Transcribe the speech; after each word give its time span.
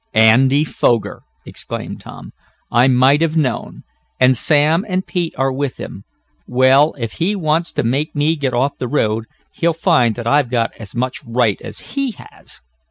"Andy 0.15 0.63
Foger!" 0.63 1.21
exclaimed 1.45 2.01
Tom. 2.01 2.31
"I 2.71 2.87
might 2.87 3.21
have 3.21 3.37
known. 3.37 3.83
And 4.19 4.35
Sam 4.35 4.83
and 4.89 5.05
Pete 5.05 5.35
are 5.37 5.51
with 5.53 5.77
him. 5.79 6.05
Well, 6.47 6.95
if 6.97 7.11
he 7.21 7.35
wants 7.35 7.71
to 7.73 7.83
make 7.83 8.15
me 8.15 8.35
get 8.35 8.55
off 8.55 8.79
the 8.79 8.87
road, 8.87 9.25
he'll 9.51 9.73
find 9.73 10.15
that 10.15 10.25
I've 10.25 10.49
got 10.49 10.73
as 10.79 10.95
much 10.95 11.21
right 11.23 11.61
as 11.61 11.93
he 11.93 12.13
has!" 12.17 12.61